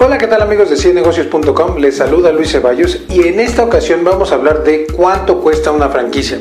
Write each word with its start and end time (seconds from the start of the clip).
Hola, 0.00 0.16
¿qué 0.16 0.28
tal 0.28 0.40
amigos 0.42 0.70
de 0.70 0.76
ciennegocios.com? 0.76 1.78
Les 1.78 1.96
saluda 1.96 2.30
Luis 2.30 2.52
Ceballos 2.52 3.00
y 3.10 3.26
en 3.26 3.40
esta 3.40 3.64
ocasión 3.64 4.04
vamos 4.04 4.30
a 4.30 4.36
hablar 4.36 4.62
de 4.62 4.86
cuánto 4.86 5.40
cuesta 5.40 5.72
una 5.72 5.88
franquicia. 5.88 6.38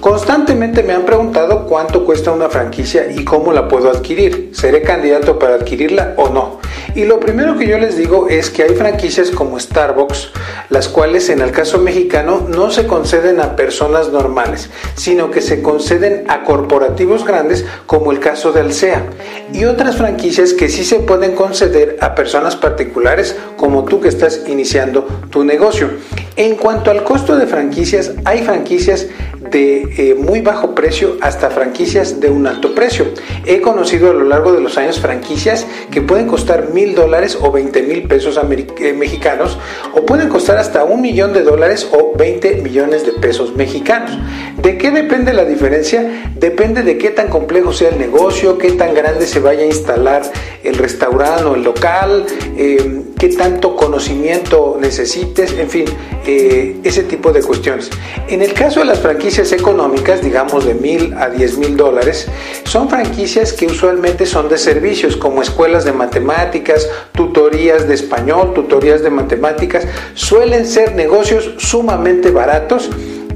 Constantemente 0.00 0.84
me 0.84 0.92
han 0.92 1.04
preguntado 1.04 1.66
cuánto 1.66 2.04
cuesta 2.04 2.30
una 2.30 2.48
franquicia 2.48 3.10
y 3.10 3.24
cómo 3.24 3.52
la 3.52 3.66
puedo 3.66 3.90
adquirir. 3.90 4.50
¿Seré 4.52 4.82
candidato 4.82 5.40
para 5.40 5.56
adquirirla 5.56 6.14
o 6.16 6.28
no? 6.28 6.60
Y 6.94 7.04
lo 7.04 7.18
primero 7.20 7.58
que 7.58 7.66
yo 7.66 7.78
les 7.78 7.96
digo 7.96 8.28
es 8.28 8.50
que 8.50 8.62
hay 8.62 8.74
franquicias 8.74 9.30
como 9.30 9.58
Starbucks, 9.58 10.30
las 10.70 10.88
cuales 10.88 11.28
en 11.28 11.40
el 11.40 11.50
caso 11.50 11.78
mexicano 11.78 12.46
no 12.48 12.70
se 12.70 12.86
conceden 12.86 13.40
a 13.40 13.56
personas 13.56 14.10
normales, 14.10 14.70
sino 14.94 15.30
que 15.30 15.40
se 15.40 15.62
conceden 15.62 16.24
a 16.28 16.44
corporativos 16.44 17.24
grandes 17.24 17.66
como 17.86 18.12
el 18.12 18.20
caso 18.20 18.52
de 18.52 18.60
Alsea. 18.60 19.04
Y 19.52 19.64
otras 19.64 19.96
franquicias 19.96 20.52
que 20.52 20.68
sí 20.68 20.84
se 20.84 21.00
pueden 21.00 21.34
conceder 21.34 21.98
a 22.00 22.14
personas 22.14 22.56
particulares 22.56 23.36
como 23.56 23.84
tú 23.84 24.00
que 24.00 24.08
estás 24.08 24.42
iniciando 24.46 25.06
tu 25.30 25.44
negocio. 25.44 25.90
En 26.36 26.54
cuanto 26.54 26.92
al 26.92 27.02
costo 27.02 27.36
de 27.36 27.48
franquicias, 27.48 28.12
hay 28.24 28.42
franquicias 28.44 29.08
de 29.40 29.88
eh, 29.96 30.14
muy 30.14 30.40
bajo 30.40 30.74
precio 30.74 31.16
hasta 31.20 31.50
franquicias 31.50 32.20
de 32.20 32.28
un 32.28 32.46
alto 32.46 32.74
precio. 32.74 33.06
He 33.46 33.60
conocido 33.60 34.10
a 34.10 34.14
lo 34.14 34.24
largo 34.24 34.52
de 34.52 34.60
los 34.60 34.76
años 34.78 35.00
franquicias 35.00 35.66
que 35.90 36.02
pueden 36.02 36.26
costar 36.26 36.70
mil 36.72 36.94
dólares 36.94 37.38
o 37.40 37.52
20 37.52 37.82
mil 37.82 38.02
pesos 38.08 38.38
eh, 38.38 38.92
mexicanos 38.92 39.58
o 39.94 40.04
pueden 40.04 40.28
costar 40.28 40.58
hasta 40.58 40.84
un 40.84 41.00
millón 41.00 41.32
de 41.32 41.42
dólares 41.42 41.88
o 41.92 42.16
20 42.16 42.56
millones 42.62 43.06
de 43.06 43.12
pesos 43.12 43.54
mexicanos. 43.54 44.18
¿De 44.60 44.76
qué 44.76 44.90
depende 44.90 45.32
la 45.32 45.44
diferencia? 45.44 46.32
Depende 46.34 46.82
de 46.82 46.98
qué 46.98 47.10
tan 47.10 47.28
complejo 47.28 47.72
sea 47.72 47.90
el 47.90 47.98
negocio, 47.98 48.58
qué 48.58 48.72
tan 48.72 48.94
grande 48.94 49.26
se 49.26 49.40
vaya 49.40 49.62
a 49.62 49.66
instalar 49.66 50.22
el 50.64 50.76
restaurante 50.76 51.44
o 51.44 51.54
el 51.54 51.62
local, 51.62 52.26
eh, 52.56 53.02
qué 53.18 53.28
tanto 53.28 53.76
conocimiento 53.76 54.76
necesites, 54.80 55.52
en 55.52 55.70
fin, 55.70 55.84
ese 56.24 57.04
tipo 57.04 57.32
de 57.32 57.42
cuestiones. 57.42 57.90
En 58.28 58.42
el 58.42 58.52
caso 58.52 58.80
de 58.80 58.86
las 58.86 58.98
franquicias, 58.98 59.27
económicas, 59.36 60.22
digamos 60.22 60.64
de 60.64 60.74
mil 60.74 61.12
a 61.14 61.28
diez 61.28 61.58
mil 61.58 61.76
dólares, 61.76 62.26
son 62.64 62.88
franquicias 62.88 63.52
que 63.52 63.66
usualmente 63.66 64.24
son 64.24 64.48
de 64.48 64.56
servicios, 64.56 65.16
como 65.16 65.42
escuelas 65.42 65.84
de 65.84 65.92
matemáticas, 65.92 66.88
tutorías 67.12 67.86
de 67.86 67.94
español, 67.94 68.54
tutorías 68.54 69.02
de 69.02 69.10
matemáticas, 69.10 69.86
suelen 70.14 70.66
ser 70.66 70.94
negocios 70.94 71.54
sumamente 71.58 72.30
baratos. 72.30 72.90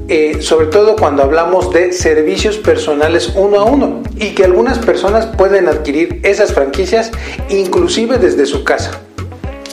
Eh, 0.09 0.41
sobre 0.41 0.67
todo 0.67 0.97
cuando 0.97 1.23
hablamos 1.23 1.71
de 1.71 1.93
servicios 1.93 2.57
personales 2.57 3.31
uno 3.35 3.59
a 3.61 3.63
uno 3.63 4.03
y 4.17 4.31
que 4.31 4.43
algunas 4.43 4.77
personas 4.77 5.27
pueden 5.27 5.69
adquirir 5.69 6.19
esas 6.23 6.51
franquicias 6.53 7.09
inclusive 7.47 8.17
desde 8.17 8.45
su 8.45 8.65
casa. 8.65 8.99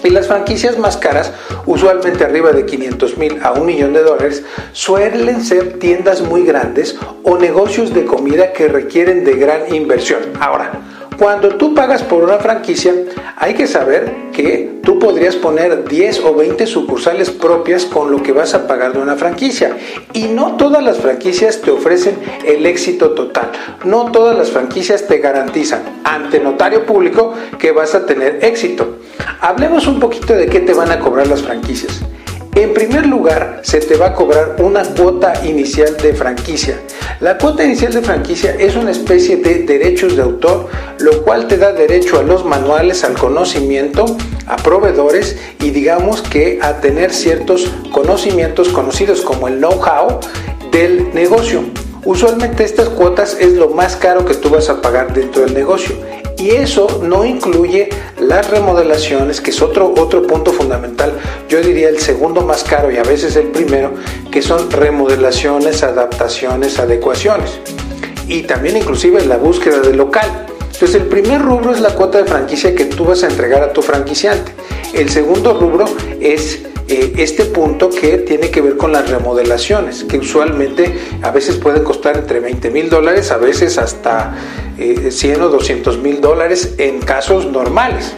Y 0.02 0.10
las 0.10 0.28
franquicias 0.28 0.78
más 0.78 0.96
caras, 0.96 1.32
usualmente 1.66 2.24
arriba 2.24 2.52
de 2.52 2.64
500 2.64 3.18
mil 3.18 3.38
a 3.42 3.52
un 3.52 3.66
millón 3.66 3.92
de 3.92 4.02
dólares, 4.02 4.42
suelen 4.72 5.44
ser 5.44 5.78
tiendas 5.78 6.22
muy 6.22 6.44
grandes 6.44 6.96
o 7.22 7.36
negocios 7.36 7.92
de 7.92 8.06
comida 8.06 8.52
que 8.52 8.68
requieren 8.68 9.24
de 9.24 9.34
gran 9.34 9.74
inversión. 9.74 10.20
Ahora, 10.40 10.72
cuando 11.20 11.50
tú 11.50 11.74
pagas 11.74 12.02
por 12.02 12.24
una 12.24 12.38
franquicia, 12.38 12.94
hay 13.36 13.52
que 13.52 13.66
saber 13.66 14.30
que 14.32 14.80
tú 14.82 14.98
podrías 14.98 15.36
poner 15.36 15.84
10 15.86 16.20
o 16.20 16.34
20 16.34 16.66
sucursales 16.66 17.28
propias 17.28 17.84
con 17.84 18.10
lo 18.10 18.22
que 18.22 18.32
vas 18.32 18.54
a 18.54 18.66
pagar 18.66 18.94
de 18.94 19.00
una 19.00 19.16
franquicia. 19.16 19.76
Y 20.14 20.28
no 20.28 20.56
todas 20.56 20.82
las 20.82 20.96
franquicias 20.96 21.60
te 21.60 21.72
ofrecen 21.72 22.16
el 22.46 22.64
éxito 22.64 23.10
total. 23.10 23.52
No 23.84 24.10
todas 24.10 24.34
las 24.34 24.50
franquicias 24.50 25.06
te 25.08 25.18
garantizan 25.18 25.82
ante 26.04 26.40
notario 26.40 26.86
público 26.86 27.34
que 27.58 27.70
vas 27.72 27.94
a 27.94 28.06
tener 28.06 28.38
éxito. 28.42 28.96
Hablemos 29.42 29.86
un 29.88 30.00
poquito 30.00 30.32
de 30.32 30.46
qué 30.46 30.60
te 30.60 30.72
van 30.72 30.90
a 30.90 31.00
cobrar 31.00 31.26
las 31.26 31.42
franquicias. 31.42 32.00
En 32.54 32.74
primer 32.74 33.06
lugar, 33.06 33.60
se 33.62 33.80
te 33.80 33.96
va 33.96 34.08
a 34.08 34.14
cobrar 34.14 34.56
una 34.58 34.82
cuota 34.82 35.32
inicial 35.46 35.96
de 35.96 36.12
franquicia. 36.12 36.80
La 37.20 37.38
cuota 37.38 37.64
inicial 37.64 37.92
de 37.92 38.02
franquicia 38.02 38.56
es 38.58 38.74
una 38.74 38.90
especie 38.90 39.36
de 39.36 39.62
derechos 39.62 40.16
de 40.16 40.22
autor, 40.22 40.68
lo 40.98 41.22
cual 41.22 41.46
te 41.46 41.56
da 41.56 41.72
derecho 41.72 42.18
a 42.18 42.22
los 42.22 42.44
manuales, 42.44 43.04
al 43.04 43.14
conocimiento, 43.14 44.16
a 44.46 44.56
proveedores 44.56 45.36
y 45.60 45.70
digamos 45.70 46.22
que 46.22 46.58
a 46.60 46.80
tener 46.80 47.12
ciertos 47.12 47.70
conocimientos 47.92 48.68
conocidos 48.70 49.20
como 49.20 49.46
el 49.46 49.58
know-how 49.58 50.18
del 50.72 51.14
negocio. 51.14 51.62
Usualmente 52.04 52.64
estas 52.64 52.88
cuotas 52.88 53.36
es 53.38 53.52
lo 53.52 53.68
más 53.68 53.94
caro 53.94 54.24
que 54.24 54.34
tú 54.34 54.50
vas 54.50 54.70
a 54.70 54.82
pagar 54.82 55.12
dentro 55.12 55.42
del 55.42 55.54
negocio. 55.54 55.94
Y 56.40 56.52
eso 56.52 57.02
no 57.02 57.26
incluye 57.26 57.90
las 58.18 58.48
remodelaciones, 58.48 59.42
que 59.42 59.50
es 59.50 59.60
otro, 59.60 59.92
otro 59.98 60.26
punto 60.26 60.54
fundamental, 60.54 61.12
yo 61.50 61.60
diría 61.60 61.90
el 61.90 61.98
segundo 61.98 62.40
más 62.40 62.64
caro 62.64 62.90
y 62.90 62.96
a 62.96 63.02
veces 63.02 63.36
el 63.36 63.48
primero, 63.48 63.92
que 64.30 64.40
son 64.40 64.70
remodelaciones, 64.70 65.82
adaptaciones, 65.82 66.78
adecuaciones. 66.78 67.60
Y 68.26 68.44
también 68.44 68.78
inclusive 68.78 69.22
la 69.26 69.36
búsqueda 69.36 69.80
del 69.80 69.98
local. 69.98 70.46
Entonces 70.72 70.94
el 70.94 71.08
primer 71.08 71.42
rubro 71.42 71.74
es 71.74 71.80
la 71.80 71.94
cuota 71.94 72.16
de 72.16 72.24
franquicia 72.24 72.74
que 72.74 72.86
tú 72.86 73.04
vas 73.04 73.22
a 73.22 73.26
entregar 73.26 73.62
a 73.62 73.74
tu 73.74 73.82
franquiciante. 73.82 74.54
El 74.94 75.10
segundo 75.10 75.52
rubro 75.60 75.84
es 76.20 76.60
eh, 76.90 77.12
este 77.18 77.44
punto 77.44 77.88
que 77.88 78.18
tiene 78.18 78.50
que 78.50 78.60
ver 78.60 78.76
con 78.76 78.92
las 78.92 79.08
remodelaciones, 79.08 80.04
que 80.04 80.18
usualmente 80.18 80.92
a 81.22 81.30
veces 81.30 81.56
pueden 81.56 81.84
costar 81.84 82.16
entre 82.16 82.40
20 82.40 82.70
mil 82.70 82.90
dólares, 82.90 83.30
a 83.30 83.36
veces 83.36 83.78
hasta 83.78 84.34
100 84.76 85.40
eh, 85.40 85.42
o 85.42 85.48
200 85.48 85.98
mil 85.98 86.20
dólares 86.20 86.74
en 86.78 87.00
casos 87.00 87.46
normales. 87.46 88.14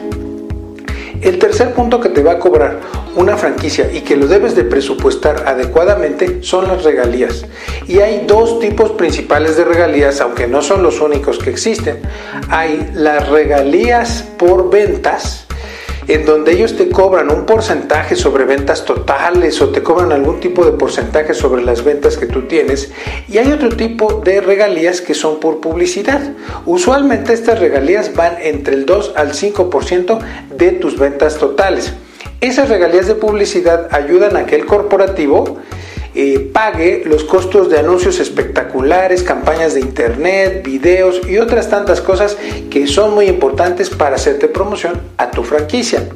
El 1.20 1.38
tercer 1.38 1.72
punto 1.74 2.00
que 2.00 2.08
te 2.08 2.22
va 2.22 2.32
a 2.32 2.38
cobrar 2.38 2.80
una 3.14 3.36
franquicia 3.36 3.92
y 3.92 4.00
que 4.00 4.16
lo 4.16 4.26
debes 4.26 4.56
de 4.56 4.64
presupuestar 4.64 5.44
adecuadamente 5.46 6.42
son 6.42 6.66
las 6.66 6.82
regalías. 6.82 7.44
Y 7.86 8.00
hay 8.00 8.24
dos 8.26 8.58
tipos 8.58 8.92
principales 8.92 9.56
de 9.56 9.64
regalías, 9.64 10.20
aunque 10.20 10.48
no 10.48 10.62
son 10.62 10.82
los 10.82 11.00
únicos 11.00 11.38
que 11.38 11.50
existen. 11.50 12.00
Hay 12.48 12.90
las 12.94 13.28
regalías 13.28 14.24
por 14.38 14.70
ventas, 14.70 15.41
en 16.08 16.24
donde 16.24 16.52
ellos 16.52 16.76
te 16.76 16.88
cobran 16.88 17.30
un 17.30 17.46
porcentaje 17.46 18.16
sobre 18.16 18.44
ventas 18.44 18.84
totales 18.84 19.60
o 19.60 19.68
te 19.70 19.82
cobran 19.82 20.12
algún 20.12 20.40
tipo 20.40 20.64
de 20.64 20.72
porcentaje 20.72 21.34
sobre 21.34 21.62
las 21.62 21.84
ventas 21.84 22.16
que 22.16 22.26
tú 22.26 22.42
tienes. 22.42 22.92
Y 23.28 23.38
hay 23.38 23.52
otro 23.52 23.70
tipo 23.70 24.20
de 24.24 24.40
regalías 24.40 25.00
que 25.00 25.14
son 25.14 25.40
por 25.40 25.60
publicidad. 25.60 26.20
Usualmente 26.66 27.32
estas 27.32 27.58
regalías 27.58 28.14
van 28.14 28.36
entre 28.42 28.74
el 28.74 28.86
2 28.86 29.14
al 29.16 29.32
5% 29.32 30.18
de 30.56 30.72
tus 30.72 30.98
ventas 30.98 31.38
totales. 31.38 31.92
Esas 32.40 32.68
regalías 32.68 33.06
de 33.06 33.14
publicidad 33.14 33.88
ayudan 33.94 34.36
a 34.36 34.46
que 34.46 34.56
el 34.56 34.66
corporativo 34.66 35.58
eh, 36.14 36.50
pague 36.52 37.04
los 37.06 37.24
costos 37.24 37.70
de 37.70 37.78
anuncios 37.78 38.20
espectaculares, 38.20 39.22
campañas 39.22 39.72
de 39.72 39.80
internet, 39.80 40.62
videos 40.62 41.22
y 41.26 41.38
otras 41.38 41.70
tantas 41.70 42.02
cosas 42.02 42.36
que 42.68 42.86
son 42.86 43.14
muy 43.14 43.26
importantes 43.26 43.88
para 43.88 44.16
hacerte 44.16 44.48
promoción 44.48 45.00
a 45.16 45.30
tu 45.30 45.42
franquicia. 45.42 46.06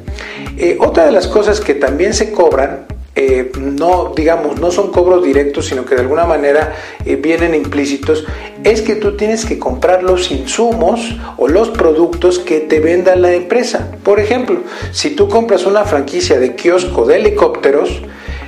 Eh, 0.57 0.77
otra 0.79 1.05
de 1.05 1.11
las 1.11 1.27
cosas 1.27 1.59
que 1.59 1.73
también 1.73 2.13
se 2.13 2.31
cobran 2.31 2.85
eh, 3.15 3.51
no, 3.59 4.13
digamos, 4.15 4.59
no 4.59 4.69
son 4.69 4.91
cobros 4.91 5.23
directos, 5.23 5.65
sino 5.65 5.83
que 5.85 5.95
de 5.95 6.01
alguna 6.01 6.25
manera 6.25 6.75
vienen 7.03 7.55
implícitos, 7.55 8.27
es 8.63 8.83
que 8.83 8.93
tú 8.93 9.17
tienes 9.17 9.43
que 9.43 9.57
comprar 9.57 10.03
los 10.03 10.29
insumos 10.29 11.17
o 11.37 11.47
los 11.47 11.69
productos 11.69 12.37
que 12.37 12.59
te 12.59 12.79
venda 12.79 13.15
la 13.15 13.33
empresa. 13.33 13.89
Por 14.03 14.19
ejemplo, 14.19 14.59
si 14.91 15.15
tú 15.15 15.29
compras 15.29 15.65
una 15.65 15.83
franquicia 15.83 16.39
de 16.39 16.55
kiosco 16.55 17.07
de 17.07 17.15
helicópteros, 17.15 18.03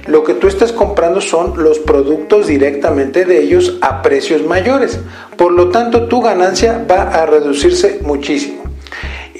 lo 0.10 0.24
que 0.24 0.34
tú 0.34 0.48
estás 0.48 0.72
comprando 0.72 1.22
son 1.22 1.64
los 1.64 1.80
productos 1.80 2.48
directamente 2.48 3.26
de 3.26 3.42
ellos 3.42 3.78
a 3.82 4.02
precios 4.02 4.44
mayores. 4.44 5.00
Por 5.38 5.52
lo 5.52 5.70
tanto, 5.70 6.08
tu 6.08 6.22
ganancia 6.22 6.84
va 6.90 7.04
a 7.04 7.26
reducirse 7.26 8.00
muchísimo. 8.02 8.64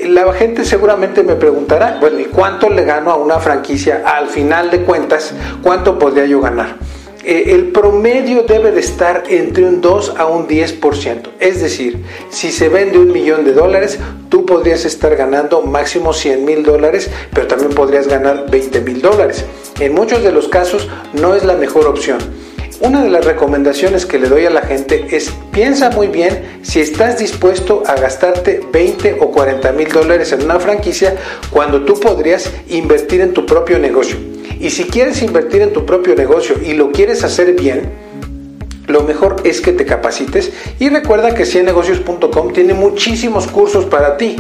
La 0.02 0.32
gente 0.34 0.64
seguramente 0.64 1.24
me 1.24 1.36
preguntará, 1.36 1.98
bueno, 2.00 2.20
¿y 2.20 2.26
cuánto 2.26 2.70
le 2.70 2.86
gano 2.86 3.12
a 3.12 3.18
una 3.18 3.40
franquicia? 3.40 4.04
Al 4.06 4.28
final 4.28 4.70
de 4.70 4.84
cuentas, 4.84 5.34
¿cuánto 5.62 6.00
podría 6.00 6.26
yo 6.26 6.40
ganar? 6.40 6.78
Eh, 7.26 7.52
el 7.54 7.72
promedio 7.72 8.44
debe 8.44 8.72
de 8.72 8.80
estar 8.80 9.24
entre 9.28 9.66
un 9.66 9.82
2 9.82 10.16
a 10.18 10.26
un 10.28 10.48
10%. 10.48 11.32
Es 11.40 11.62
decir, 11.62 12.02
si 12.30 12.52
se 12.52 12.70
vende 12.70 12.98
un 12.98 13.12
millón 13.12 13.44
de 13.44 13.52
dólares, 13.52 14.00
tú 14.30 14.46
podrías 14.46 14.86
estar 14.86 15.16
ganando 15.18 15.62
máximo 15.62 16.14
100 16.14 16.46
mil 16.46 16.64
dólares, 16.64 17.10
pero 17.34 17.48
también 17.48 17.72
podrías 17.72 18.08
ganar 18.08 18.50
20 18.50 18.82
mil 18.82 19.02
dólares. 19.02 19.44
En 19.80 19.94
muchos 19.94 20.24
de 20.24 20.34
los 20.34 20.50
casos 20.50 20.90
no 21.14 21.36
es 21.36 21.46
la 21.46 21.56
mejor 21.56 21.88
opción. 21.88 22.18
Una 22.82 23.02
de 23.02 23.10
las 23.10 23.24
recomendaciones 23.24 24.06
que 24.06 24.20
le 24.20 24.28
doy 24.28 24.46
a 24.46 24.50
la 24.50 24.62
gente 24.62 25.08
es 25.12 25.32
piensa 25.54 25.90
muy 25.90 26.08
bien 26.08 26.60
si 26.64 26.82
estás 26.82 27.18
dispuesto 27.18 27.84
a 27.88 27.96
gastarte 27.96 28.62
20 28.74 29.18
o 29.22 29.32
40 29.32 29.72
mil 29.72 29.88
dólares 29.88 30.34
en 30.34 30.44
una 30.44 30.60
franquicia 30.60 31.16
cuando 31.50 31.86
tú 31.86 31.98
podrías 31.98 32.52
invertir 32.68 33.22
en 33.22 33.32
tu 33.32 33.46
propio 33.46 33.80
negocio. 33.80 34.18
Y 34.60 34.70
si 34.72 34.84
quieres 34.84 35.22
invertir 35.22 35.62
en 35.62 35.72
tu 35.72 35.86
propio 35.86 36.14
negocio 36.14 36.58
y 36.62 36.74
lo 36.74 36.92
quieres 36.92 37.24
hacer 37.24 37.54
bien, 37.54 37.90
lo 38.90 39.04
mejor 39.04 39.38
es 39.44 39.62
que 39.62 39.72
te 39.72 39.86
capacites 39.86 40.52
y 40.80 40.90
recuerda 40.90 41.36
que 41.36 41.46
ciennegocios.com 41.46 42.54
tiene 42.54 42.74
muchísimos 42.74 43.48
cursos 43.48 43.86
para 43.86 44.18
ti. 44.18 44.36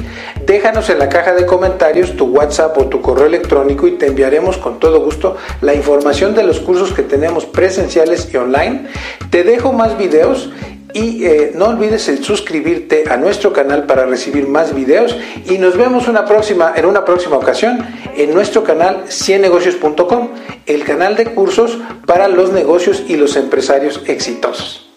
Déjanos 0.45 0.89
en 0.89 0.97
la 0.97 1.07
caja 1.07 1.33
de 1.33 1.45
comentarios 1.45 2.15
tu 2.15 2.25
WhatsApp 2.25 2.75
o 2.79 2.87
tu 2.87 2.99
correo 2.99 3.27
electrónico 3.27 3.87
y 3.87 3.91
te 3.91 4.07
enviaremos 4.07 4.57
con 4.57 4.79
todo 4.79 5.01
gusto 5.01 5.37
la 5.61 5.75
información 5.75 6.33
de 6.33 6.43
los 6.43 6.59
cursos 6.59 6.93
que 6.93 7.03
tenemos 7.03 7.45
presenciales 7.45 8.27
y 8.33 8.37
online. 8.37 8.87
Te 9.29 9.43
dejo 9.43 9.71
más 9.71 9.97
videos 9.97 10.49
y 10.93 11.25
eh, 11.25 11.51
no 11.55 11.67
olvides 11.67 12.03
suscribirte 12.21 13.05
a 13.09 13.17
nuestro 13.17 13.53
canal 13.53 13.85
para 13.85 14.05
recibir 14.05 14.47
más 14.47 14.73
videos 14.73 15.15
y 15.45 15.57
nos 15.57 15.77
vemos 15.77 16.07
una 16.07 16.25
próxima, 16.25 16.73
en 16.75 16.85
una 16.85 17.05
próxima 17.05 17.37
ocasión 17.37 17.85
en 18.15 18.33
nuestro 18.33 18.63
canal 18.63 19.05
ciennegocios.com, 19.09 20.29
el 20.65 20.83
canal 20.83 21.15
de 21.15 21.25
cursos 21.33 21.77
para 22.05 22.27
los 22.27 22.51
negocios 22.51 23.03
y 23.07 23.17
los 23.17 23.35
empresarios 23.35 24.01
exitosos. 24.07 24.88